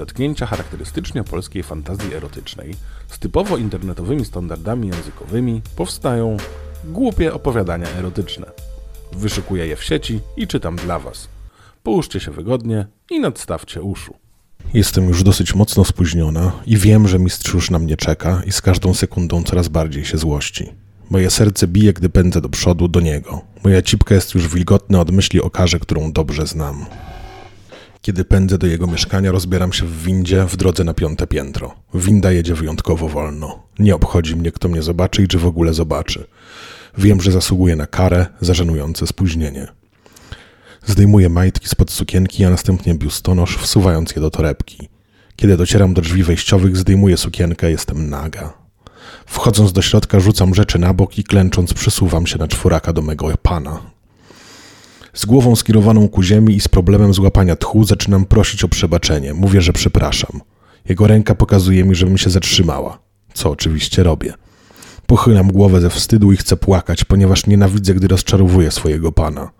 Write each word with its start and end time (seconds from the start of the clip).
zetknięcia 0.00 0.46
charakterystycznie 0.46 1.24
polskiej 1.24 1.62
fantazji 1.62 2.14
erotycznej 2.14 2.74
z 3.08 3.18
typowo 3.18 3.56
internetowymi 3.56 4.24
standardami 4.24 4.88
językowymi 4.88 5.62
powstają 5.76 6.36
głupie 6.84 7.34
opowiadania 7.34 7.86
erotyczne. 7.98 8.46
Wyszukuję 9.12 9.66
je 9.66 9.76
w 9.76 9.84
sieci 9.84 10.20
i 10.36 10.46
czytam 10.46 10.76
dla 10.76 10.98
Was. 10.98 11.28
Połóżcie 11.82 12.20
się 12.20 12.30
wygodnie 12.30 12.86
i 13.10 13.20
nadstawcie 13.20 13.82
uszu. 13.82 14.14
Jestem 14.74 15.08
już 15.08 15.22
dosyć 15.22 15.54
mocno 15.54 15.84
spóźniona 15.84 16.52
i 16.66 16.76
wiem, 16.76 17.08
że 17.08 17.18
mistrz 17.18 17.54
już 17.54 17.70
na 17.70 17.78
mnie 17.78 17.96
czeka 17.96 18.42
i 18.46 18.52
z 18.52 18.60
każdą 18.60 18.94
sekundą 18.94 19.42
coraz 19.44 19.68
bardziej 19.68 20.04
się 20.04 20.18
złości. 20.18 20.72
Moje 21.10 21.30
serce 21.30 21.66
bije, 21.66 21.92
gdy 21.92 22.08
pędzę 22.08 22.40
do 22.40 22.48
przodu 22.48 22.88
do 22.88 23.00
niego. 23.00 23.40
Moja 23.64 23.82
cipka 23.82 24.14
jest 24.14 24.34
już 24.34 24.48
wilgotna 24.48 25.00
od 25.00 25.10
myśli 25.10 25.40
o 25.40 25.50
karze, 25.50 25.78
którą 25.78 26.12
dobrze 26.12 26.46
znam. 26.46 26.86
Kiedy 28.02 28.24
pędzę 28.24 28.58
do 28.58 28.66
jego 28.66 28.86
mieszkania, 28.86 29.32
rozbieram 29.32 29.72
się 29.72 29.86
w 29.86 30.02
windzie 30.02 30.44
w 30.44 30.56
drodze 30.56 30.84
na 30.84 30.94
piąte 30.94 31.26
piętro. 31.26 31.74
Winda 31.94 32.32
jedzie 32.32 32.54
wyjątkowo 32.54 33.08
wolno. 33.08 33.62
Nie 33.78 33.94
obchodzi 33.94 34.36
mnie, 34.36 34.52
kto 34.52 34.68
mnie 34.68 34.82
zobaczy 34.82 35.22
i 35.22 35.28
czy 35.28 35.38
w 35.38 35.46
ogóle 35.46 35.74
zobaczy. 35.74 36.26
Wiem, 36.98 37.20
że 37.20 37.32
zasługuję 37.32 37.76
na 37.76 37.86
karę 37.86 38.26
za 38.40 38.54
żenujące 38.54 39.06
spóźnienie. 39.06 39.68
Zdejmuję 40.86 41.28
majtki 41.28 41.68
spod 41.68 41.90
sukienki, 41.90 42.44
a 42.44 42.50
następnie 42.50 42.94
biustonosz, 42.94 43.56
wsuwając 43.56 44.16
je 44.16 44.22
do 44.22 44.30
torebki. 44.30 44.88
Kiedy 45.36 45.56
docieram 45.56 45.94
do 45.94 46.02
drzwi 46.02 46.22
wejściowych, 46.22 46.76
zdejmuję 46.76 47.16
sukienkę, 47.16 47.70
jestem 47.70 48.10
naga. 48.10 48.52
Wchodząc 49.26 49.72
do 49.72 49.82
środka, 49.82 50.20
rzucam 50.20 50.54
rzeczy 50.54 50.78
na 50.78 50.94
bok 50.94 51.18
i 51.18 51.24
klęcząc 51.24 51.74
przysuwam 51.74 52.26
się 52.26 52.38
na 52.38 52.48
czworaka 52.48 52.92
do 52.92 53.02
mego 53.02 53.36
pana. 53.42 53.89
Z 55.20 55.26
głową 55.26 55.56
skierowaną 55.56 56.08
ku 56.08 56.22
ziemi 56.22 56.56
i 56.56 56.60
z 56.60 56.68
problemem 56.68 57.14
złapania 57.14 57.56
tchu 57.56 57.84
zaczynam 57.84 58.24
prosić 58.24 58.64
o 58.64 58.68
przebaczenie. 58.68 59.34
Mówię, 59.34 59.60
że 59.60 59.72
przepraszam. 59.72 60.40
Jego 60.88 61.06
ręka 61.06 61.34
pokazuje 61.34 61.84
mi, 61.84 61.94
żebym 61.94 62.18
się 62.18 62.30
zatrzymała, 62.30 62.98
co 63.34 63.50
oczywiście 63.50 64.02
robię. 64.02 64.34
Pochylam 65.06 65.52
głowę 65.52 65.80
ze 65.80 65.90
wstydu 65.90 66.32
i 66.32 66.36
chcę 66.36 66.56
płakać, 66.56 67.04
ponieważ 67.04 67.46
nienawidzę, 67.46 67.94
gdy 67.94 68.08
rozczarowuję 68.08 68.70
swojego 68.70 69.12
pana. 69.12 69.50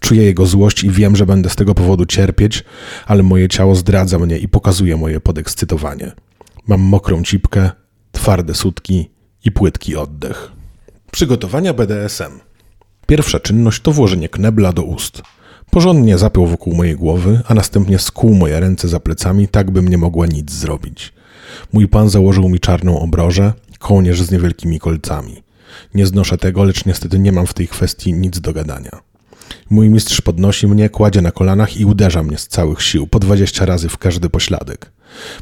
Czuję 0.00 0.22
jego 0.22 0.46
złość 0.46 0.84
i 0.84 0.90
wiem, 0.90 1.16
że 1.16 1.26
będę 1.26 1.50
z 1.50 1.56
tego 1.56 1.74
powodu 1.74 2.06
cierpieć, 2.06 2.64
ale 3.06 3.22
moje 3.22 3.48
ciało 3.48 3.74
zdradza 3.74 4.18
mnie 4.18 4.38
i 4.38 4.48
pokazuje 4.48 4.96
moje 4.96 5.20
podekscytowanie. 5.20 6.12
Mam 6.66 6.80
mokrą 6.80 7.22
cipkę, 7.22 7.70
twarde 8.12 8.54
sutki 8.54 9.10
i 9.44 9.52
płytki 9.52 9.96
oddech. 9.96 10.52
Przygotowania 11.10 11.74
BDSM. 11.74 12.49
Pierwsza 13.10 13.40
czynność 13.40 13.82
to 13.82 13.92
włożenie 13.92 14.28
knebla 14.28 14.72
do 14.72 14.82
ust. 14.82 15.22
Porządnie 15.70 16.18
zapiął 16.18 16.46
wokół 16.46 16.74
mojej 16.74 16.96
głowy, 16.96 17.40
a 17.48 17.54
następnie 17.54 17.98
skłuł 17.98 18.34
moje 18.34 18.60
ręce 18.60 18.88
za 18.88 19.00
plecami, 19.00 19.48
tak 19.48 19.70
bym 19.70 19.88
nie 19.88 19.98
mogła 19.98 20.26
nic 20.26 20.52
zrobić. 20.52 21.12
Mój 21.72 21.88
pan 21.88 22.10
założył 22.10 22.48
mi 22.48 22.60
czarną 22.60 23.00
obrożę, 23.00 23.52
kołnierz 23.78 24.22
z 24.22 24.30
niewielkimi 24.30 24.80
kolcami. 24.80 25.42
Nie 25.94 26.06
znoszę 26.06 26.38
tego, 26.38 26.64
lecz 26.64 26.84
niestety 26.84 27.18
nie 27.18 27.32
mam 27.32 27.46
w 27.46 27.54
tej 27.54 27.68
kwestii 27.68 28.12
nic 28.12 28.40
do 28.40 28.52
gadania. 28.52 29.00
Mój 29.70 29.90
mistrz 29.90 30.20
podnosi 30.20 30.66
mnie, 30.66 30.88
kładzie 30.88 31.22
na 31.22 31.32
kolanach 31.32 31.76
i 31.76 31.84
uderza 31.84 32.22
mnie 32.22 32.38
z 32.38 32.48
całych 32.48 32.82
sił, 32.82 33.06
po 33.06 33.18
dwadzieścia 33.18 33.66
razy 33.66 33.88
w 33.88 33.98
każdy 33.98 34.28
pośladek. 34.28 34.92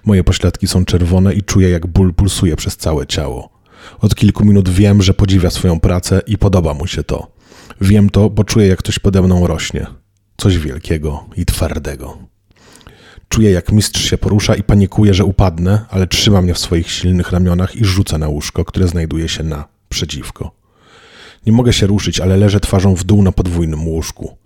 Moje 0.04 0.24
pośladki 0.24 0.66
są 0.66 0.84
czerwone 0.84 1.34
i 1.34 1.42
czuję, 1.42 1.70
jak 1.70 1.86
ból 1.86 2.14
pulsuje 2.14 2.56
przez 2.56 2.76
całe 2.76 3.06
ciało. 3.06 3.57
Od 4.00 4.14
kilku 4.14 4.44
minut 4.44 4.68
wiem, 4.68 5.02
że 5.02 5.14
podziwia 5.14 5.50
swoją 5.50 5.80
pracę 5.80 6.20
i 6.26 6.38
podoba 6.38 6.74
mu 6.74 6.86
się 6.86 7.04
to. 7.04 7.26
Wiem 7.80 8.10
to, 8.10 8.30
bo 8.30 8.44
czuję, 8.44 8.66
jak 8.66 8.82
coś 8.82 8.98
pode 8.98 9.22
mną 9.22 9.46
rośnie. 9.46 9.86
Coś 10.36 10.58
wielkiego 10.58 11.24
i 11.36 11.44
twardego. 11.44 12.18
Czuję, 13.28 13.50
jak 13.50 13.72
mistrz 13.72 14.10
się 14.10 14.18
porusza 14.18 14.54
i 14.54 14.62
panikuje, 14.62 15.14
że 15.14 15.24
upadnę, 15.24 15.84
ale 15.90 16.06
trzyma 16.06 16.42
mnie 16.42 16.54
w 16.54 16.58
swoich 16.58 16.90
silnych 16.90 17.30
ramionach 17.30 17.76
i 17.76 17.84
rzuca 17.84 18.18
na 18.18 18.28
łóżko, 18.28 18.64
które 18.64 18.88
znajduje 18.88 19.28
się 19.28 19.42
na 19.42 19.64
przeciwko. 19.88 20.50
Nie 21.46 21.52
mogę 21.52 21.72
się 21.72 21.86
ruszyć, 21.86 22.20
ale 22.20 22.36
leżę 22.36 22.60
twarzą 22.60 22.94
w 22.94 23.04
dół 23.04 23.22
na 23.22 23.32
podwójnym 23.32 23.88
łóżku. 23.88 24.36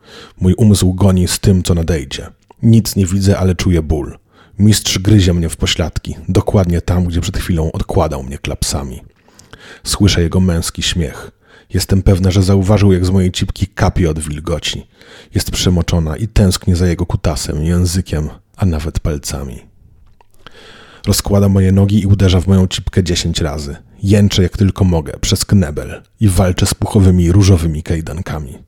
Mój 0.41 0.55
umysł 0.55 0.93
goni 0.93 1.29
z 1.29 1.39
tym, 1.39 1.63
co 1.63 1.75
nadejdzie. 1.75 2.27
Nic 2.63 2.97
nie 2.97 3.07
widzę, 3.07 3.39
ale 3.39 3.55
czuję 3.55 3.83
ból. 3.83 4.19
Mistrz 4.59 4.99
gryzie 4.99 5.35
mnie 5.35 5.49
w 5.49 5.57
pośladki, 5.57 6.17
dokładnie 6.29 6.81
tam, 6.81 7.05
gdzie 7.05 7.21
przed 7.21 7.39
chwilą 7.39 7.73
odkładał 7.73 8.23
mnie 8.23 8.39
klapsami. 8.39 9.01
Słyszę 9.85 10.23
jego 10.23 10.41
męski 10.41 10.83
śmiech. 10.83 11.31
Jestem 11.75 12.03
pewna, 12.03 12.31
że 12.31 12.43
zauważył, 12.43 12.93
jak 12.93 13.07
z 13.07 13.11
mojej 13.11 13.33
cipki 13.33 13.67
kapie 13.67 14.11
od 14.11 14.19
wilgoci. 14.19 14.87
Jest 15.35 15.51
przemoczona 15.51 16.17
i 16.17 16.29
tęsknię 16.29 16.77
za 16.77 16.87
jego 16.87 17.07
kutasem, 17.07 17.65
językiem, 17.65 18.29
a 18.57 18.67
nawet 18.67 19.01
palcami. 19.01 19.63
Rozkłada 21.07 21.49
moje 21.49 21.73
nogi 21.73 22.01
i 22.01 22.07
uderza 22.07 22.41
w 22.41 22.47
moją 22.47 22.67
cipkę 22.67 23.05
dziesięć 23.05 23.41
razy. 23.41 23.77
Jęczę 24.03 24.43
jak 24.43 24.57
tylko 24.57 24.85
mogę, 24.85 25.13
przez 25.21 25.45
knebel 25.45 26.03
i 26.21 26.29
walczę 26.29 26.67
z 26.67 26.75
puchowymi 26.75 27.33
różowymi 27.33 27.83
kajdankami. 27.83 28.59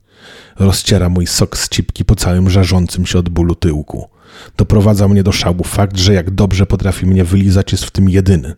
Rozciera 0.59 1.09
mój 1.09 1.27
sok 1.27 1.57
z 1.57 1.69
cipki 1.69 2.05
po 2.05 2.15
całym 2.15 2.49
żarzącym 2.49 3.05
się 3.05 3.19
od 3.19 3.29
bólu 3.29 3.55
tyłku. 3.55 4.09
Doprowadza 4.57 5.07
mnie 5.07 5.23
do 5.23 5.31
szału 5.31 5.63
fakt, 5.63 5.97
że 5.97 6.13
jak 6.13 6.31
dobrze 6.31 6.65
potrafi 6.65 7.05
mnie 7.05 7.23
wylizać 7.23 7.71
jest 7.71 7.85
w 7.85 7.91
tym 7.91 8.09
jedyny. 8.09 8.55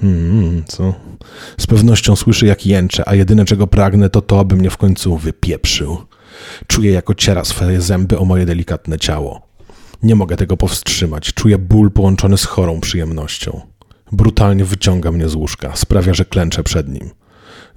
Hmm, 0.00 0.64
co? 0.66 0.94
Z 1.60 1.66
pewnością 1.66 2.16
słyszę 2.16 2.46
jak 2.46 2.66
jęczę, 2.66 3.08
a 3.08 3.14
jedyne 3.14 3.44
czego 3.44 3.66
pragnę 3.66 4.10
to 4.10 4.22
to, 4.22 4.40
aby 4.40 4.56
mnie 4.56 4.70
w 4.70 4.76
końcu 4.76 5.16
wypieprzył. 5.16 5.98
Czuję 6.66 6.92
jako 6.92 7.14
ciera 7.14 7.44
swoje 7.44 7.80
zęby 7.80 8.18
o 8.18 8.24
moje 8.24 8.46
delikatne 8.46 8.98
ciało. 8.98 9.46
Nie 10.02 10.14
mogę 10.14 10.36
tego 10.36 10.56
powstrzymać. 10.56 11.32
Czuję 11.34 11.58
ból 11.58 11.90
połączony 11.90 12.38
z 12.38 12.44
chorą 12.44 12.80
przyjemnością. 12.80 13.60
Brutalnie 14.12 14.64
wyciąga 14.64 15.12
mnie 15.12 15.28
z 15.28 15.34
łóżka, 15.34 15.76
sprawia, 15.76 16.14
że 16.14 16.24
klęczę 16.24 16.62
przed 16.62 16.88
nim. 16.88 17.10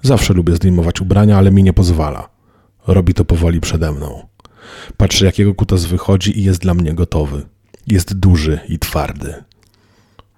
Zawsze 0.02 0.34
lubię 0.34 0.56
zdejmować 0.56 1.00
ubrania, 1.00 1.38
ale 1.38 1.50
mi 1.50 1.62
nie 1.62 1.72
pozwala. 1.72 2.28
Robi 2.86 3.14
to 3.14 3.24
powoli 3.24 3.60
przede 3.60 3.92
mną. 3.92 4.26
Patrzę, 4.96 5.26
jak 5.26 5.38
jego 5.38 5.54
kutas 5.54 5.84
wychodzi 5.84 6.38
i 6.40 6.44
jest 6.44 6.60
dla 6.60 6.74
mnie 6.74 6.94
gotowy. 6.94 7.46
Jest 7.86 8.14
duży 8.14 8.60
i 8.68 8.78
twardy. 8.78 9.34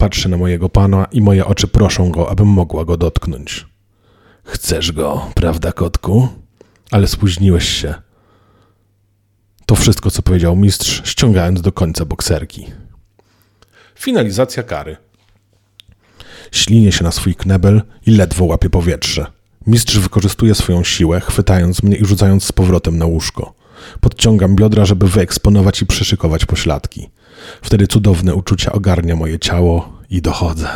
Patrzę 0.03 0.29
na 0.29 0.37
mojego 0.37 0.69
pana 0.69 1.07
i 1.13 1.21
moje 1.21 1.47
oczy 1.47 1.69
proszą 1.69 2.11
go, 2.11 2.31
abym 2.31 2.49
mogła 2.49 2.85
go 2.85 2.97
dotknąć. 2.97 3.67
Chcesz 4.45 4.93
go, 4.93 5.31
prawda, 5.35 5.73
kotku? 5.73 6.29
Ale 6.91 7.07
spóźniłeś 7.07 7.69
się. 7.69 7.95
To 9.67 9.75
wszystko, 9.75 10.11
co 10.11 10.23
powiedział 10.23 10.57
mistrz, 10.57 11.03
ściągając 11.05 11.61
do 11.61 11.73
końca 11.73 12.05
bokserki. 12.05 12.67
Finalizacja 13.95 14.63
kary. 14.63 14.97
Ślinię 16.53 16.93
się 16.93 17.05
na 17.05 17.13
swój 17.13 17.35
knebel 17.35 17.83
i 18.07 18.11
ledwo 18.11 18.45
łapie 18.45 18.71
powietrze. 18.71 19.27
Mistrz 19.67 19.99
wykorzystuje 19.99 20.55
swoją 20.55 20.85
siłę, 20.85 21.21
chwytając 21.21 21.83
mnie 21.83 21.97
i 21.97 22.05
rzucając 22.05 22.45
z 22.45 22.53
powrotem 22.53 22.99
na 22.99 23.07
łóżko. 23.07 23.55
Podciągam 24.01 24.57
biodra, 24.57 24.85
żeby 24.85 25.09
wyeksponować 25.09 25.83
i 25.83 25.87
przyszykować 25.87 26.47
pośladki. 26.47 27.11
Wtedy 27.63 27.87
cudowne 27.87 28.35
uczucia 28.35 28.73
ogarnia 28.73 29.17
moje 29.17 29.39
ciało 29.39 29.93
i 30.11 30.23
dochodzę. 30.23 30.69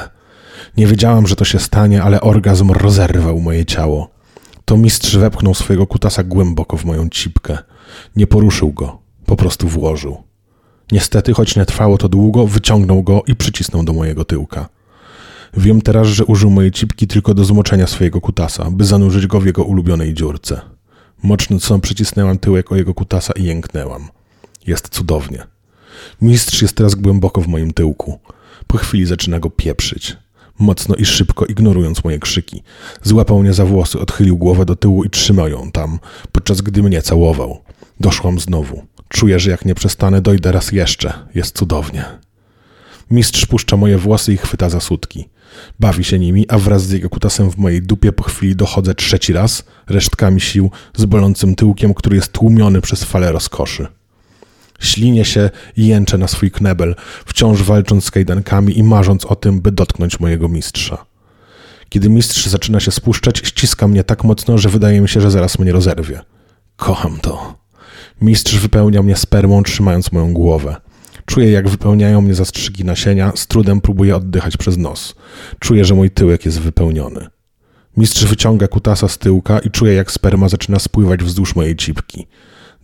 Nie 0.76 0.86
wiedziałam, 0.86 1.26
że 1.26 1.36
to 1.36 1.44
się 1.44 1.58
stanie, 1.58 2.02
ale 2.02 2.20
orgazm 2.20 2.70
rozerwał 2.70 3.40
moje 3.40 3.64
ciało. 3.64 4.10
To 4.64 4.76
mistrz 4.76 5.16
wepchnął 5.16 5.54
swojego 5.54 5.86
kutasa 5.86 6.22
głęboko 6.22 6.76
w 6.76 6.84
moją 6.84 7.08
cipkę. 7.08 7.58
Nie 8.16 8.26
poruszył 8.26 8.72
go, 8.72 8.98
po 9.26 9.36
prostu 9.36 9.68
włożył. 9.68 10.22
Niestety, 10.92 11.34
choć 11.34 11.56
nie 11.56 11.66
trwało 11.66 11.98
to 11.98 12.08
długo, 12.08 12.46
wyciągnął 12.46 13.02
go 13.02 13.22
i 13.26 13.34
przycisnął 13.36 13.82
do 13.82 13.92
mojego 13.92 14.24
tyłka. 14.24 14.68
Wiem 15.56 15.82
teraz, 15.82 16.08
że 16.08 16.24
użył 16.24 16.50
mojej 16.50 16.70
cipki 16.70 17.06
tylko 17.06 17.34
do 17.34 17.44
zmoczenia 17.44 17.86
swojego 17.86 18.20
kutasa, 18.20 18.70
by 18.70 18.84
zanurzyć 18.84 19.26
go 19.26 19.40
w 19.40 19.46
jego 19.46 19.64
ulubionej 19.64 20.14
dziurce. 20.14 20.60
Mocznicą 21.22 21.80
przycisnęłam 21.80 22.38
tyłek 22.38 22.72
o 22.72 22.76
jego 22.76 22.94
kutasa 22.94 23.32
i 23.36 23.44
jęknęłam. 23.44 24.08
Jest 24.66 24.88
cudownie. 24.88 25.46
Mistrz 26.22 26.62
jest 26.62 26.76
teraz 26.76 26.94
głęboko 26.94 27.40
w 27.40 27.48
moim 27.48 27.72
tyłku. 27.72 28.18
Po 28.66 28.78
chwili 28.78 29.06
zaczyna 29.06 29.40
go 29.40 29.50
pieprzyć. 29.50 30.16
Mocno 30.58 30.94
i 30.94 31.04
szybko 31.04 31.46
ignorując 31.46 32.04
moje 32.04 32.18
krzyki. 32.18 32.62
Złapał 33.02 33.42
mnie 33.42 33.52
za 33.52 33.64
włosy, 33.64 34.00
odchylił 34.00 34.36
głowę 34.36 34.64
do 34.64 34.76
tyłu 34.76 35.04
i 35.04 35.10
trzymał 35.10 35.48
ją 35.48 35.70
tam, 35.70 35.98
podczas 36.32 36.60
gdy 36.60 36.82
mnie 36.82 37.02
całował. 37.02 37.58
Doszłam 38.00 38.40
znowu. 38.40 38.82
Czuję, 39.08 39.40
że 39.40 39.50
jak 39.50 39.64
nie 39.64 39.74
przestanę, 39.74 40.20
dojdę 40.20 40.52
raz 40.52 40.72
jeszcze. 40.72 41.12
Jest 41.34 41.58
cudownie. 41.58 42.04
Mistrz 43.10 43.46
puszcza 43.46 43.76
moje 43.76 43.98
włosy 43.98 44.32
i 44.32 44.36
chwyta 44.36 44.68
za 44.70 44.80
sutki. 44.80 45.28
Bawi 45.80 46.04
się 46.04 46.18
nimi, 46.18 46.46
a 46.48 46.58
wraz 46.58 46.86
z 46.86 46.90
jego 46.90 47.08
kutasem 47.08 47.50
w 47.50 47.56
mojej 47.56 47.82
dupie 47.82 48.12
po 48.12 48.22
chwili 48.22 48.56
dochodzę 48.56 48.94
trzeci 48.94 49.32
raz, 49.32 49.64
resztkami 49.88 50.40
sił, 50.40 50.70
z 50.96 51.04
bolącym 51.04 51.54
tyłkiem, 51.54 51.94
który 51.94 52.16
jest 52.16 52.32
tłumiony 52.32 52.80
przez 52.80 53.04
falę 53.04 53.32
rozkoszy. 53.32 53.86
Ślinię 54.80 55.24
się 55.24 55.50
i 55.76 55.86
jęczę 55.86 56.18
na 56.18 56.28
swój 56.28 56.50
knebel, 56.50 56.94
wciąż 57.26 57.62
walcząc 57.62 58.04
z 58.04 58.10
kajdankami 58.10 58.78
i 58.78 58.82
marząc 58.82 59.24
o 59.24 59.36
tym, 59.36 59.60
by 59.60 59.72
dotknąć 59.72 60.20
mojego 60.20 60.48
mistrza. 60.48 61.04
Kiedy 61.88 62.08
mistrz 62.08 62.46
zaczyna 62.46 62.80
się 62.80 62.90
spuszczać, 62.90 63.38
ściska 63.38 63.88
mnie 63.88 64.04
tak 64.04 64.24
mocno, 64.24 64.58
że 64.58 64.68
wydaje 64.68 65.00
mi 65.00 65.08
się, 65.08 65.20
że 65.20 65.30
zaraz 65.30 65.58
mnie 65.58 65.72
rozerwie. 65.72 66.20
Kocham 66.76 67.18
to. 67.22 67.54
Mistrz 68.20 68.56
wypełnia 68.56 69.02
mnie 69.02 69.16
spermą, 69.16 69.62
trzymając 69.62 70.12
moją 70.12 70.32
głowę. 70.32 70.76
Czuję, 71.26 71.50
jak 71.50 71.68
wypełniają 71.68 72.20
mnie 72.20 72.34
zastrzyki 72.34 72.84
nasienia, 72.84 73.32
z 73.34 73.46
trudem 73.46 73.80
próbuję 73.80 74.16
oddychać 74.16 74.56
przez 74.56 74.76
nos. 74.76 75.14
Czuję, 75.58 75.84
że 75.84 75.94
mój 75.94 76.10
tyłek 76.10 76.44
jest 76.44 76.60
wypełniony. 76.60 77.26
Mistrz 77.96 78.24
wyciąga 78.24 78.68
kutasa 78.68 79.08
z 79.08 79.18
tyłka 79.18 79.58
i 79.58 79.70
czuję, 79.70 79.94
jak 79.94 80.10
sperma 80.10 80.48
zaczyna 80.48 80.78
spływać 80.78 81.24
wzdłuż 81.24 81.56
mojej 81.56 81.76
cipki. 81.76 82.26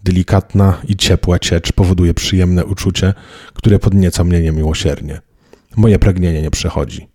Delikatna 0.04 0.82
i 0.88 0.96
ciepła 0.96 1.38
ciecz 1.38 1.72
powoduje 1.72 2.14
przyjemne 2.14 2.64
uczucie, 2.64 3.14
które 3.54 3.78
podnieca 3.78 4.24
mnie 4.24 4.40
niemiłosiernie. 4.40 5.20
Moje 5.76 5.98
pragnienie 5.98 6.42
nie 6.42 6.50
przechodzi. 6.50 7.08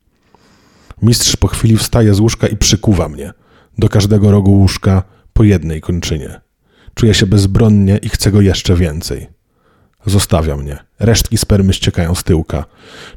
Mistrz 1.01 1.35
po 1.35 1.47
chwili 1.47 1.77
wstaje 1.77 2.13
z 2.13 2.19
łóżka 2.19 2.47
i 2.47 2.57
przykuwa 2.57 3.09
mnie. 3.09 3.33
Do 3.77 3.89
każdego 3.89 4.31
rogu 4.31 4.51
łóżka 4.51 5.03
po 5.33 5.43
jednej 5.43 5.81
kończynie. 5.81 6.41
Czuję 6.93 7.13
się 7.13 7.25
bezbronnie 7.25 7.97
i 7.97 8.09
chcę 8.09 8.31
go 8.31 8.41
jeszcze 8.41 8.75
więcej. 8.75 9.27
Zostawia 10.05 10.57
mnie. 10.57 10.77
Resztki 10.99 11.37
spermy 11.37 11.73
ściekają 11.73 12.15
z 12.15 12.23
tyłka. 12.23 12.65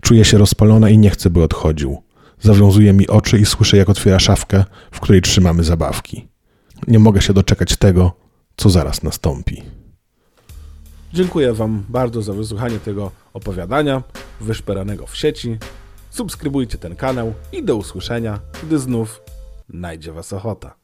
Czuję 0.01 0.25
się 0.25 0.39
rozpalona 0.39 0.91
i 0.91 0.99
nie 0.99 1.11
chcę, 1.11 1.31
by 1.31 1.43
odchodził. 1.43 2.03
Zawiązuje 2.41 2.93
mi 2.93 3.09
oczy 3.09 3.39
i 3.39 3.47
słyszę, 3.47 3.77
jak 3.77 3.89
otwiera 3.89 4.19
szafkę, 4.19 4.65
w 4.91 5.01
której 5.01 5.23
trzymamy 5.23 5.65
zabawki. 5.65 6.29
Nie 6.89 6.99
mogę 6.99 7.23
się 7.23 7.33
doczekać 7.33 7.77
tego, 7.77 8.17
co 8.61 8.71
zaraz 8.71 9.03
nastąpi. 9.03 9.63
Dziękuję 11.13 11.53
Wam 11.53 11.85
bardzo 11.89 12.23
za 12.23 12.33
wysłuchanie 12.33 12.79
tego 12.79 13.11
opowiadania 13.33 14.03
wyszperanego 14.41 15.07
w 15.07 15.17
sieci. 15.17 15.59
Subskrybujcie 16.11 16.79
ten 16.79 16.97
kanał 16.97 17.35
i 17.53 17.65
do 17.65 17.77
usłyszenia, 17.77 18.41
gdy 18.63 18.79
znów 18.79 19.23
najdzie 19.69 20.13
Was 20.13 20.33
ochota. 20.33 20.80